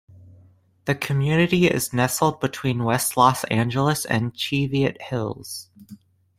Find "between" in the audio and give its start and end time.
2.39-2.83